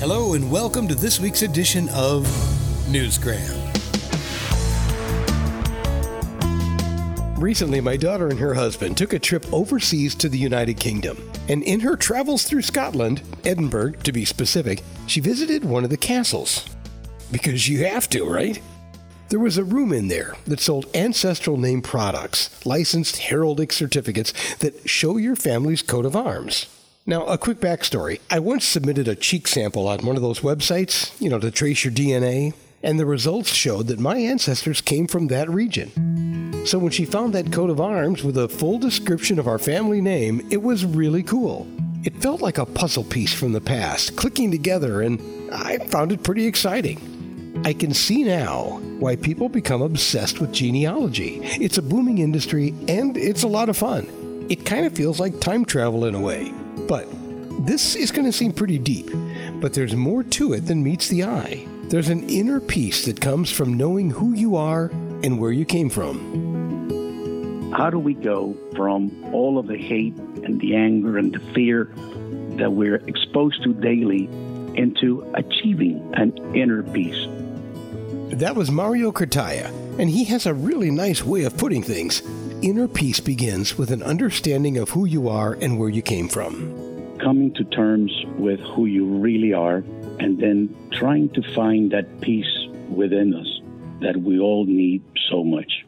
Hello, 0.00 0.34
and 0.34 0.48
welcome 0.48 0.86
to 0.86 0.94
this 0.94 1.18
week's 1.18 1.42
edition 1.42 1.88
of 1.88 2.22
Newsgram. 2.86 3.56
Recently, 7.36 7.80
my 7.80 7.96
daughter 7.96 8.28
and 8.28 8.38
her 8.38 8.54
husband 8.54 8.96
took 8.96 9.12
a 9.12 9.18
trip 9.18 9.44
overseas 9.52 10.14
to 10.14 10.28
the 10.28 10.38
United 10.38 10.74
Kingdom. 10.78 11.18
And 11.48 11.64
in 11.64 11.80
her 11.80 11.96
travels 11.96 12.44
through 12.44 12.62
Scotland, 12.62 13.22
Edinburgh 13.44 13.94
to 14.04 14.12
be 14.12 14.24
specific, 14.24 14.84
she 15.08 15.18
visited 15.18 15.64
one 15.64 15.82
of 15.82 15.90
the 15.90 15.96
castles. 15.96 16.64
Because 17.32 17.68
you 17.68 17.84
have 17.84 18.08
to, 18.10 18.24
right? 18.24 18.62
There 19.30 19.40
was 19.40 19.58
a 19.58 19.64
room 19.64 19.92
in 19.92 20.06
there 20.06 20.36
that 20.46 20.60
sold 20.60 20.86
ancestral 20.94 21.56
name 21.56 21.82
products, 21.82 22.64
licensed 22.64 23.16
heraldic 23.16 23.72
certificates 23.72 24.32
that 24.58 24.88
show 24.88 25.16
your 25.16 25.34
family's 25.34 25.82
coat 25.82 26.06
of 26.06 26.14
arms. 26.14 26.66
Now, 27.08 27.24
a 27.24 27.38
quick 27.38 27.58
backstory. 27.58 28.20
I 28.28 28.38
once 28.38 28.66
submitted 28.66 29.08
a 29.08 29.16
cheek 29.16 29.48
sample 29.48 29.88
on 29.88 30.04
one 30.04 30.16
of 30.16 30.20
those 30.20 30.40
websites, 30.40 31.18
you 31.18 31.30
know, 31.30 31.38
to 31.38 31.50
trace 31.50 31.82
your 31.82 31.90
DNA, 31.90 32.52
and 32.82 33.00
the 33.00 33.06
results 33.06 33.54
showed 33.54 33.86
that 33.86 33.98
my 33.98 34.18
ancestors 34.18 34.82
came 34.82 35.06
from 35.06 35.28
that 35.28 35.48
region. 35.48 36.66
So 36.66 36.78
when 36.78 36.92
she 36.92 37.06
found 37.06 37.32
that 37.32 37.50
coat 37.50 37.70
of 37.70 37.80
arms 37.80 38.22
with 38.22 38.36
a 38.36 38.46
full 38.46 38.78
description 38.78 39.38
of 39.38 39.48
our 39.48 39.58
family 39.58 40.02
name, 40.02 40.46
it 40.50 40.62
was 40.62 40.84
really 40.84 41.22
cool. 41.22 41.66
It 42.04 42.14
felt 42.20 42.42
like 42.42 42.58
a 42.58 42.66
puzzle 42.66 43.04
piece 43.04 43.32
from 43.32 43.52
the 43.52 43.60
past, 43.62 44.14
clicking 44.16 44.50
together, 44.50 45.00
and 45.00 45.18
I 45.50 45.78
found 45.78 46.12
it 46.12 46.22
pretty 46.22 46.44
exciting. 46.44 47.62
I 47.64 47.72
can 47.72 47.94
see 47.94 48.22
now 48.22 48.82
why 48.98 49.16
people 49.16 49.48
become 49.48 49.80
obsessed 49.80 50.42
with 50.42 50.52
genealogy. 50.52 51.40
It's 51.42 51.78
a 51.78 51.82
booming 51.82 52.18
industry 52.18 52.74
and 52.86 53.16
it's 53.16 53.44
a 53.44 53.48
lot 53.48 53.70
of 53.70 53.78
fun. 53.78 54.46
It 54.50 54.66
kind 54.66 54.84
of 54.84 54.94
feels 54.94 55.18
like 55.18 55.40
time 55.40 55.64
travel 55.64 56.04
in 56.04 56.14
a 56.14 56.20
way. 56.20 56.52
But 56.86 57.08
this 57.66 57.94
is 57.96 58.12
going 58.12 58.26
to 58.26 58.32
seem 58.32 58.52
pretty 58.52 58.78
deep, 58.78 59.10
but 59.60 59.72
there's 59.74 59.96
more 59.96 60.22
to 60.22 60.52
it 60.52 60.66
than 60.66 60.82
meets 60.82 61.08
the 61.08 61.24
eye. 61.24 61.66
There's 61.84 62.08
an 62.08 62.28
inner 62.28 62.60
peace 62.60 63.04
that 63.06 63.20
comes 63.20 63.50
from 63.50 63.74
knowing 63.76 64.10
who 64.10 64.32
you 64.34 64.56
are 64.56 64.90
and 65.22 65.40
where 65.40 65.52
you 65.52 65.64
came 65.64 65.90
from. 65.90 67.72
How 67.72 67.90
do 67.90 67.98
we 67.98 68.14
go 68.14 68.56
from 68.76 69.24
all 69.34 69.58
of 69.58 69.66
the 69.66 69.76
hate 69.76 70.14
and 70.44 70.60
the 70.60 70.76
anger 70.76 71.18
and 71.18 71.32
the 71.34 71.40
fear 71.52 71.90
that 72.56 72.72
we're 72.72 72.96
exposed 73.06 73.62
to 73.64 73.74
daily 73.74 74.26
into 74.74 75.28
achieving 75.34 76.12
an 76.14 76.36
inner 76.54 76.82
peace? 76.82 77.26
That 78.38 78.54
was 78.54 78.70
Mario 78.70 79.10
Cartaya, 79.10 79.70
and 79.98 80.08
he 80.08 80.24
has 80.24 80.46
a 80.46 80.54
really 80.54 80.90
nice 80.90 81.22
way 81.24 81.44
of 81.44 81.56
putting 81.56 81.82
things. 81.82 82.22
Inner 82.62 82.88
peace 82.88 83.20
begins 83.20 83.76
with 83.76 83.90
an 83.90 84.02
understanding 84.02 84.78
of 84.78 84.90
who 84.90 85.04
you 85.04 85.28
are 85.28 85.54
and 85.60 85.78
where 85.78 85.88
you 85.88 86.02
came 86.02 86.28
from. 86.28 87.18
Coming 87.18 87.52
to 87.54 87.64
terms 87.64 88.12
with 88.36 88.60
who 88.60 88.86
you 88.86 89.04
really 89.04 89.52
are, 89.52 89.84
and 90.20 90.38
then 90.38 90.74
trying 90.92 91.28
to 91.30 91.42
find 91.54 91.90
that 91.90 92.20
peace 92.20 92.66
within 92.88 93.34
us 93.34 93.60
that 94.00 94.16
we 94.16 94.38
all 94.38 94.64
need 94.64 95.02
so 95.28 95.44
much. 95.44 95.84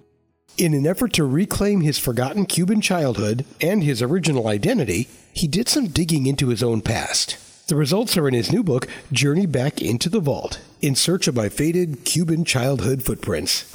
In 0.58 0.74
an 0.74 0.86
effort 0.86 1.12
to 1.14 1.24
reclaim 1.24 1.80
his 1.80 1.98
forgotten 1.98 2.44
Cuban 2.44 2.80
childhood 2.80 3.44
and 3.60 3.82
his 3.82 4.02
original 4.02 4.48
identity, 4.48 5.08
he 5.32 5.46
did 5.46 5.68
some 5.68 5.86
digging 5.86 6.26
into 6.26 6.48
his 6.48 6.62
own 6.62 6.82
past. 6.82 7.38
The 7.68 7.76
results 7.76 8.16
are 8.16 8.26
in 8.26 8.34
his 8.34 8.52
new 8.52 8.64
book, 8.64 8.88
Journey 9.12 9.46
Back 9.46 9.80
into 9.80 10.08
the 10.08 10.18
Vault 10.18 10.60
In 10.80 10.96
Search 10.96 11.28
of 11.28 11.36
My 11.36 11.48
Faded 11.48 12.04
Cuban 12.04 12.44
Childhood 12.44 13.04
Footprints. 13.04 13.72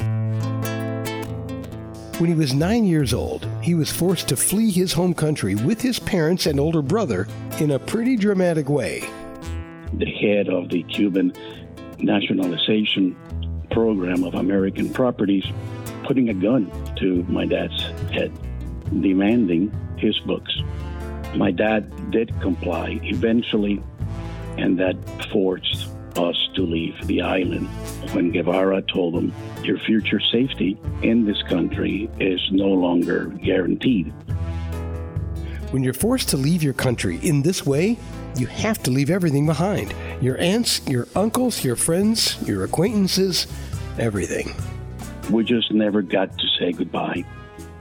When 2.18 2.30
he 2.30 2.34
was 2.34 2.54
nine 2.54 2.86
years 2.86 3.14
old, 3.14 3.46
he 3.62 3.76
was 3.76 3.92
forced 3.92 4.30
to 4.30 4.38
flee 4.38 4.72
his 4.72 4.94
home 4.94 5.14
country 5.14 5.56
with 5.56 5.82
his 5.82 6.00
parents 6.00 6.46
and 6.46 6.62
older 6.62 6.82
brother 6.82 7.28
in 7.60 7.72
a 7.72 7.80
pretty 7.80 8.16
dramatic 8.16 8.70
way. 8.70 9.04
The 9.92 10.06
head 10.06 10.48
of 10.48 10.70
the 10.70 10.84
Cuban 10.84 11.34
nationalization 12.00 13.18
program 13.70 14.24
of 14.24 14.36
American 14.36 14.94
properties 14.94 15.44
putting 16.06 16.30
a 16.30 16.34
gun 16.34 16.72
to 17.00 17.24
my 17.24 17.46
dad's 17.46 17.81
head, 18.14 18.31
demanding 19.02 19.74
his 19.98 20.18
books. 20.20 20.58
My 21.36 21.52
dad 21.52 22.12
did 22.12 22.40
comply 22.40 22.98
eventually, 23.04 23.84
and 24.58 24.80
that 24.80 24.96
forced 25.34 25.90
us 26.18 26.36
to 26.56 26.62
leave 26.62 26.96
the 27.08 27.22
island. 27.22 27.68
When 28.14 28.31
Guevara 28.31 28.81
told 28.81 29.16
them, 29.16 29.34
Your 29.64 29.80
future 29.80 30.20
safety 30.31 30.78
in 31.02 31.26
this 31.26 31.42
country 31.44 32.09
is 32.20 32.42
no 32.52 32.68
longer 32.68 33.26
guaranteed. 33.26 34.14
When 35.72 35.84
you're 35.84 35.94
forced 35.94 36.30
to 36.30 36.38
leave 36.38 36.64
your 36.64 36.74
country 36.74 37.20
in 37.22 37.42
this 37.42 37.66
way, 37.66 37.98
you 38.38 38.48
have 38.48 38.81
to 38.84 38.92
leave 38.92 39.09
everything 39.09 39.46
behind 39.46 39.94
your 40.22 40.40
aunts, 40.40 40.86
your 40.88 41.08
uncles, 41.16 41.64
your 41.64 41.75
friends, 41.75 42.38
your 42.48 42.64
acquaintances, 42.64 43.48
everything. 43.98 44.54
We 45.31 45.44
just 45.44 45.72
never 45.72 46.02
got 46.02 46.38
to 46.38 46.48
say 46.59 46.72
goodbye. 46.72 47.25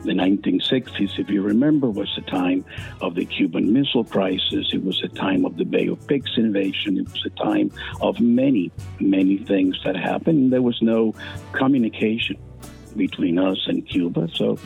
The 0.04 0.12
1960s, 0.12 1.19
if 1.19 1.31
you 1.31 1.41
remember, 1.41 1.88
was 1.88 2.12
the 2.15 2.31
time 2.31 2.65
of 3.00 3.15
the 3.15 3.25
Cuban 3.25 3.72
Missile 3.72 4.04
Crisis. 4.04 4.69
It 4.72 4.84
was 4.84 5.00
the 5.00 5.09
time 5.09 5.47
of 5.47 5.56
the 5.56 5.65
Bay 5.65 5.87
of 5.88 6.06
Pigs 6.06 6.32
invasion. 6.37 6.98
It 6.98 7.10
was 7.10 7.22
the 7.25 7.31
time 7.31 7.72
of 8.03 8.20
many, 8.20 8.70
many 9.00 9.38
things 9.38 9.81
that 9.82 9.97
happened. 9.97 10.53
There 10.53 10.60
was 10.60 10.81
no 10.82 11.14
communication 11.53 12.37
between 12.97 13.38
us 13.38 13.59
and 13.66 13.88
Cuba. 13.88 14.28
So 14.34 14.59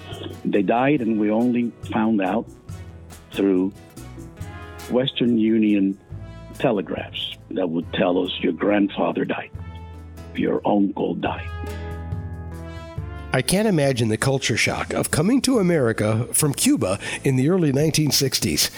they 0.44 0.62
died, 0.62 1.02
and 1.02 1.20
we 1.20 1.30
only 1.30 1.70
found 1.92 2.20
out 2.20 2.50
through 3.30 3.72
Western 4.90 5.38
Union 5.38 5.96
telegraphs 6.54 7.36
that 7.52 7.70
would 7.70 7.92
tell 7.92 8.24
us 8.24 8.32
your 8.40 8.54
grandfather 8.54 9.24
died, 9.24 9.50
your 10.34 10.60
uncle 10.66 11.14
died. 11.14 11.48
I 13.38 13.42
can't 13.42 13.68
imagine 13.68 14.08
the 14.08 14.16
culture 14.16 14.56
shock 14.56 14.92
of 14.92 15.12
coming 15.12 15.40
to 15.42 15.60
America 15.60 16.26
from 16.32 16.52
Cuba 16.52 16.98
in 17.22 17.36
the 17.36 17.50
early 17.50 17.70
1960s. 17.70 18.68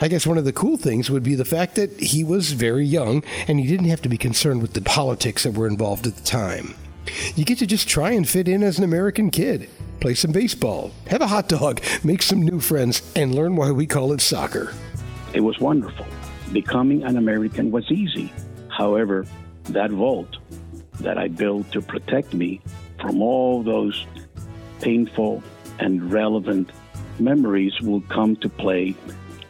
I 0.00 0.08
guess 0.08 0.26
one 0.26 0.38
of 0.38 0.46
the 0.46 0.52
cool 0.54 0.78
things 0.78 1.10
would 1.10 1.22
be 1.22 1.34
the 1.34 1.44
fact 1.44 1.74
that 1.74 2.00
he 2.00 2.24
was 2.24 2.52
very 2.52 2.86
young 2.86 3.22
and 3.46 3.60
he 3.60 3.66
didn't 3.66 3.90
have 3.90 4.00
to 4.00 4.08
be 4.08 4.16
concerned 4.16 4.62
with 4.62 4.72
the 4.72 4.80
politics 4.80 5.42
that 5.42 5.52
were 5.52 5.66
involved 5.66 6.06
at 6.06 6.16
the 6.16 6.22
time. 6.22 6.74
You 7.34 7.44
get 7.44 7.58
to 7.58 7.66
just 7.66 7.86
try 7.86 8.12
and 8.12 8.26
fit 8.26 8.48
in 8.48 8.62
as 8.62 8.78
an 8.78 8.84
American 8.84 9.30
kid, 9.30 9.68
play 10.00 10.14
some 10.14 10.32
baseball, 10.32 10.92
have 11.08 11.20
a 11.20 11.26
hot 11.26 11.50
dog, 11.50 11.82
make 12.02 12.22
some 12.22 12.40
new 12.40 12.60
friends, 12.60 13.02
and 13.14 13.34
learn 13.34 13.56
why 13.56 13.72
we 13.72 13.86
call 13.86 14.14
it 14.14 14.22
soccer. 14.22 14.72
It 15.34 15.40
was 15.40 15.58
wonderful. 15.58 16.06
Becoming 16.50 17.02
an 17.02 17.18
American 17.18 17.70
was 17.70 17.90
easy. 17.90 18.32
However, 18.70 19.26
that 19.64 19.90
vault 19.90 20.38
that 21.00 21.18
I 21.18 21.28
built 21.28 21.70
to 21.72 21.82
protect 21.82 22.32
me 22.32 22.62
from 23.02 23.20
all 23.20 23.62
those 23.62 24.06
painful 24.80 25.42
and 25.78 26.12
relevant 26.12 26.70
memories 27.18 27.78
will 27.80 28.00
come 28.02 28.36
to 28.36 28.48
play 28.48 28.94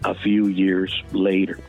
a 0.04 0.14
few 0.14 0.48
years 0.48 1.02
later. 1.12 1.60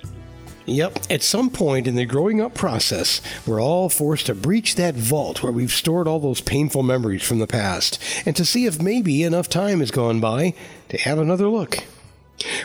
Yep, 0.66 1.00
at 1.10 1.22
some 1.22 1.50
point 1.50 1.88
in 1.88 1.96
the 1.96 2.06
growing 2.06 2.40
up 2.40 2.54
process, 2.54 3.20
we're 3.46 3.62
all 3.62 3.90
forced 3.90 4.28
to 4.28 4.36
breach 4.36 4.76
that 4.76 4.96
vault 4.96 5.44
where 5.44 5.52
we've 5.52 5.72
stored 5.72 6.08
all 6.08 6.20
those 6.20 6.40
painful 6.40 6.84
memories 6.84 7.22
from 7.22 7.40
the 7.40 7.48
past 7.48 8.02
and 8.26 8.34
to 8.38 8.46
see 8.46 8.66
if 8.66 8.82
maybe 8.82 9.24
enough 9.24 9.50
time 9.50 9.82
has 9.82 9.92
gone 9.92 10.22
by 10.22 10.54
to 10.88 10.98
have 10.98 11.20
another 11.20 11.50
look. 11.50 11.84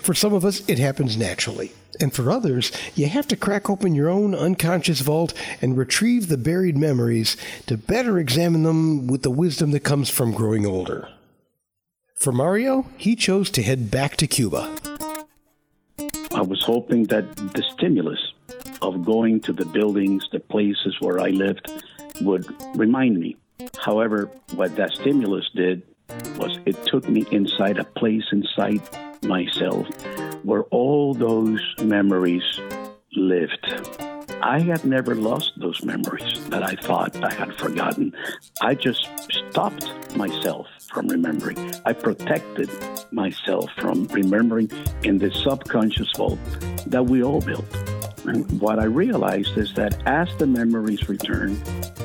For 0.02 0.14
some 0.14 0.32
of 0.32 0.44
us, 0.44 0.66
it 0.68 0.78
happens 0.78 1.16
naturally. 1.16 1.72
And 2.00 2.12
for 2.12 2.30
others, 2.30 2.70
you 2.94 3.08
have 3.08 3.26
to 3.28 3.36
crack 3.36 3.68
open 3.68 3.94
your 3.94 4.08
own 4.08 4.34
unconscious 4.34 5.00
vault 5.00 5.34
and 5.60 5.76
retrieve 5.76 6.28
the 6.28 6.36
buried 6.36 6.76
memories 6.76 7.36
to 7.66 7.76
better 7.76 8.18
examine 8.18 8.62
them 8.62 9.06
with 9.06 9.22
the 9.22 9.30
wisdom 9.30 9.72
that 9.72 9.80
comes 9.80 10.08
from 10.08 10.32
growing 10.32 10.64
older. 10.64 11.08
For 12.14 12.32
Mario, 12.32 12.86
he 12.96 13.16
chose 13.16 13.50
to 13.50 13.62
head 13.62 13.90
back 13.90 14.16
to 14.16 14.26
Cuba. 14.26 14.76
I 16.34 16.42
was 16.42 16.62
hoping 16.62 17.04
that 17.04 17.36
the 17.36 17.64
stimulus 17.74 18.20
of 18.82 19.04
going 19.04 19.40
to 19.40 19.52
the 19.52 19.64
buildings, 19.64 20.28
the 20.30 20.40
places 20.40 20.96
where 21.00 21.20
I 21.20 21.30
lived, 21.30 21.70
would 22.20 22.46
remind 22.76 23.18
me. 23.18 23.36
However, 23.78 24.30
what 24.54 24.76
that 24.76 24.92
stimulus 24.92 25.48
did 25.54 25.82
was 26.36 26.58
it 26.66 26.76
took 26.86 27.08
me 27.08 27.26
inside 27.30 27.78
a 27.78 27.84
place 27.84 28.24
inside 28.32 28.82
myself 29.22 29.86
where 30.42 30.62
all 30.64 31.14
those 31.14 31.60
memories 31.82 32.60
lived. 33.14 33.66
I 34.40 34.60
had 34.60 34.84
never 34.84 35.14
lost 35.14 35.52
those 35.56 35.84
memories 35.84 36.48
that 36.48 36.62
I 36.62 36.74
thought 36.76 37.22
I 37.24 37.34
had 37.34 37.54
forgotten. 37.58 38.14
I 38.60 38.74
just 38.74 39.08
stopped 39.50 39.90
myself 40.16 40.66
from 40.92 41.08
remembering. 41.08 41.58
I 41.84 41.92
protected 41.92 42.70
myself 43.10 43.70
from 43.78 44.06
remembering 44.08 44.70
in 45.02 45.18
the 45.18 45.32
subconscious 45.32 46.10
vault 46.16 46.38
that 46.86 47.04
we 47.04 47.22
all 47.22 47.40
built. 47.40 47.66
And 48.24 48.60
what 48.60 48.78
I 48.78 48.84
realized 48.84 49.56
is 49.58 49.74
that 49.74 50.02
as 50.06 50.28
the 50.38 50.46
memories 50.46 51.08
return, 51.08 51.58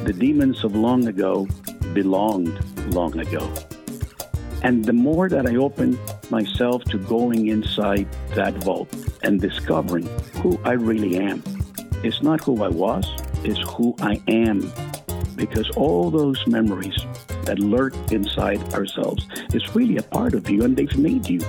the 0.04 0.14
demons 0.14 0.64
of 0.64 0.76
long 0.76 1.08
ago 1.08 1.48
belonged 1.94 2.58
long 2.94 3.18
ago. 3.20 3.52
And 4.64 4.86
the 4.86 4.94
more 4.94 5.28
that 5.30 5.46
I 5.46 5.56
opened 5.58 6.00
myself 6.30 6.84
to 6.86 6.98
going 6.98 7.48
inside 7.48 8.08
that 8.34 8.54
vault 8.64 8.88
and 9.22 9.42
discovering 9.42 10.08
who 10.42 10.60
I 10.64 10.72
really 10.72 11.18
am, 11.18 11.44
It's 12.04 12.22
not 12.22 12.44
who 12.44 12.64
I 12.64 12.68
was, 12.68 13.10
it's 13.46 13.60
who 13.72 13.96
I 14.02 14.22
am. 14.28 14.72
Because 15.38 15.70
all 15.78 16.12
those 16.12 16.46
memories 16.46 16.98
that 17.46 17.60
lurk 17.60 17.94
inside 18.12 18.74
ourselves 18.74 19.26
is 19.54 19.74
really 19.74 19.98
a 19.98 20.04
part 20.04 20.34
of 20.34 20.50
you 20.50 20.64
and 20.66 20.76
they've 20.76 20.98
made 20.98 21.30
you. 21.30 21.40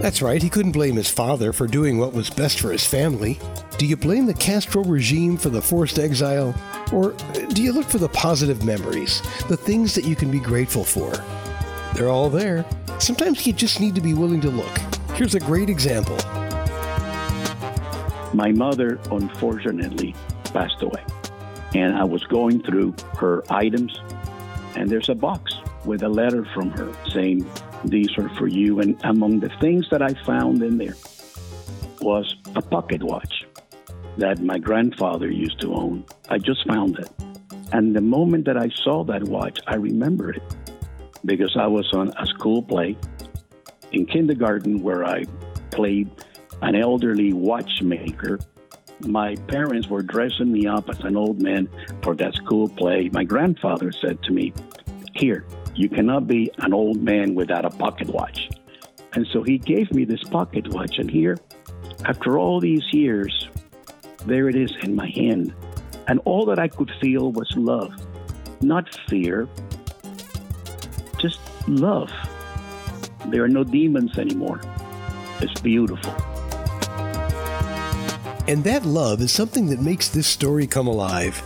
That's 0.00 0.20
right, 0.20 0.42
he 0.42 0.50
couldn't 0.50 0.72
blame 0.72 0.96
his 0.96 1.08
father 1.08 1.52
for 1.52 1.68
doing 1.68 1.98
what 1.98 2.12
was 2.12 2.28
best 2.28 2.60
for 2.60 2.72
his 2.72 2.84
family. 2.84 3.38
Do 3.78 3.86
you 3.86 3.96
blame 3.96 4.26
the 4.26 4.34
Castro 4.34 4.82
regime 4.82 5.36
for 5.36 5.50
the 5.50 5.62
forced 5.62 5.98
exile? 5.98 6.54
Or 6.92 7.12
do 7.50 7.62
you 7.62 7.72
look 7.72 7.86
for 7.86 7.98
the 7.98 8.08
positive 8.08 8.64
memories, 8.64 9.22
the 9.48 9.56
things 9.56 9.94
that 9.94 10.04
you 10.04 10.16
can 10.16 10.30
be 10.30 10.40
grateful 10.40 10.84
for? 10.84 11.12
They're 11.94 12.08
all 12.08 12.30
there. 12.30 12.64
Sometimes 12.98 13.46
you 13.46 13.52
just 13.52 13.80
need 13.80 13.94
to 13.94 14.00
be 14.00 14.14
willing 14.14 14.40
to 14.42 14.50
look. 14.50 14.78
Here's 15.14 15.34
a 15.34 15.40
great 15.40 15.68
example. 15.68 16.16
My 18.32 18.52
mother, 18.52 18.98
unfortunately, 19.10 20.14
passed 20.52 20.82
away. 20.82 21.04
And 21.74 21.96
I 21.96 22.04
was 22.04 22.24
going 22.24 22.62
through 22.62 22.94
her 23.18 23.42
items, 23.50 23.98
and 24.76 24.88
there's 24.88 25.08
a 25.08 25.14
box 25.14 25.54
with 25.84 26.02
a 26.02 26.08
letter 26.08 26.44
from 26.54 26.70
her 26.70 26.92
saying, 27.12 27.48
These 27.84 28.16
are 28.18 28.28
for 28.36 28.46
you. 28.46 28.80
And 28.80 28.98
among 29.04 29.40
the 29.40 29.50
things 29.60 29.88
that 29.90 30.02
I 30.02 30.14
found 30.24 30.62
in 30.62 30.78
there 30.78 30.96
was 32.00 32.36
a 32.54 32.62
pocket 32.62 33.02
watch 33.02 33.44
that 34.16 34.40
my 34.40 34.58
grandfather 34.58 35.30
used 35.30 35.60
to 35.60 35.74
own. 35.74 36.04
I 36.28 36.38
just 36.38 36.66
found 36.66 36.98
it. 36.98 37.10
And 37.72 37.94
the 37.94 38.00
moment 38.00 38.44
that 38.46 38.56
I 38.56 38.68
saw 38.68 39.04
that 39.04 39.24
watch, 39.24 39.58
I 39.66 39.76
remember 39.76 40.30
it 40.30 40.42
because 41.24 41.56
I 41.56 41.66
was 41.66 41.92
on 41.92 42.12
a 42.18 42.26
school 42.26 42.62
play 42.62 42.96
in 43.92 44.06
kindergarten 44.06 44.82
where 44.82 45.04
I 45.04 45.24
played 45.70 46.10
an 46.62 46.74
elderly 46.74 47.32
watchmaker. 47.32 48.38
My 49.00 49.34
parents 49.48 49.88
were 49.88 50.02
dressing 50.02 50.52
me 50.52 50.66
up 50.66 50.88
as 50.90 51.00
an 51.00 51.16
old 51.16 51.40
man 51.40 51.68
for 52.02 52.14
that 52.16 52.34
school 52.34 52.68
play. 52.68 53.08
My 53.12 53.24
grandfather 53.24 53.92
said 53.92 54.22
to 54.24 54.32
me, 54.32 54.52
Here, 55.14 55.46
you 55.74 55.88
cannot 55.88 56.26
be 56.26 56.50
an 56.58 56.74
old 56.74 57.02
man 57.02 57.34
without 57.34 57.64
a 57.64 57.70
pocket 57.70 58.08
watch. 58.08 58.50
And 59.14 59.26
so 59.32 59.42
he 59.42 59.58
gave 59.58 59.92
me 59.92 60.04
this 60.04 60.22
pocket 60.24 60.68
watch. 60.68 60.98
And 60.98 61.10
here, 61.10 61.36
after 62.04 62.38
all 62.38 62.60
these 62.60 62.84
years, 62.92 63.48
there 64.26 64.48
it 64.48 64.56
is 64.56 64.72
in 64.82 64.94
my 64.94 65.08
hand. 65.08 65.54
And 66.06 66.20
all 66.24 66.44
that 66.46 66.58
I 66.58 66.68
could 66.68 66.90
feel 67.00 67.32
was 67.32 67.50
love, 67.56 67.92
not 68.60 68.94
fear, 69.08 69.48
love. 71.68 72.10
There 73.26 73.44
are 73.44 73.48
no 73.48 73.64
demons 73.64 74.18
anymore. 74.18 74.60
It's 75.40 75.60
beautiful. 75.60 76.12
And 78.48 78.64
that 78.64 78.84
love 78.84 79.20
is 79.20 79.30
something 79.30 79.66
that 79.66 79.80
makes 79.80 80.08
this 80.08 80.26
story 80.26 80.66
come 80.66 80.86
alive. 80.86 81.42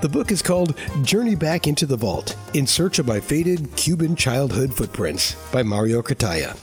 The 0.00 0.08
book 0.08 0.30
is 0.30 0.40
called 0.40 0.78
Journey 1.02 1.34
Back 1.34 1.66
into 1.66 1.84
the 1.84 1.96
Vault 1.96 2.36
In 2.54 2.66
Search 2.66 2.98
of 2.98 3.06
My 3.06 3.20
Faded 3.20 3.76
Cuban 3.76 4.16
Childhood 4.16 4.72
Footprints 4.72 5.34
by 5.52 5.62
Mario 5.62 6.00
Cartaya. 6.00 6.56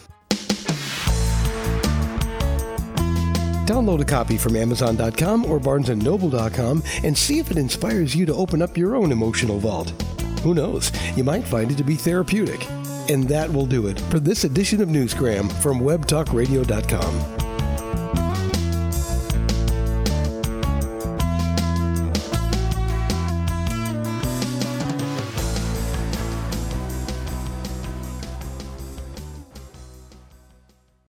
Download 3.68 4.02
a 4.02 4.06
copy 4.06 4.38
from 4.38 4.56
Amazon.com 4.56 5.46
or 5.46 5.60
BarnesandNoble.com 5.60 6.82
and 7.04 7.16
see 7.16 7.38
if 7.38 7.52
it 7.52 7.58
inspires 7.58 8.16
you 8.16 8.26
to 8.26 8.34
open 8.34 8.62
up 8.62 8.78
your 8.78 8.96
own 8.96 9.12
emotional 9.12 9.60
vault. 9.60 9.90
Who 10.42 10.56
knows? 10.56 10.92
You 11.18 11.24
might 11.24 11.44
find 11.44 11.70
it 11.70 11.78
to 11.78 11.84
be 11.84 11.96
therapeutic. 11.96 12.66
And 13.10 13.24
that 13.30 13.52
will 13.52 13.66
do 13.66 13.88
it 13.88 14.00
for 14.00 14.20
this 14.20 14.44
edition 14.44 14.82
of 14.82 14.90
Newsgram 14.90 15.52
from 15.62 15.80
WebTalkRadio.com. 15.80 17.47